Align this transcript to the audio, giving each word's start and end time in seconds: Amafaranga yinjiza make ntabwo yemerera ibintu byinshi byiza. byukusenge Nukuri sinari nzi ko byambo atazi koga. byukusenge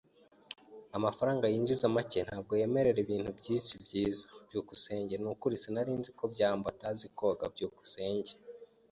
Amafaranga 0.97 1.45
yinjiza 1.53 1.85
make 1.95 2.19
ntabwo 2.27 2.51
yemerera 2.61 2.99
ibintu 3.05 3.29
byinshi 3.39 3.73
byiza. 3.83 4.25
byukusenge 4.47 5.13
Nukuri 5.17 5.55
sinari 5.63 5.91
nzi 5.99 6.09
ko 6.17 6.23
byambo 6.33 6.65
atazi 6.73 7.05
koga. 7.17 7.45
byukusenge 7.53 8.31